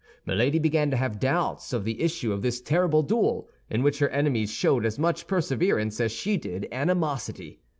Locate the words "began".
0.57-0.89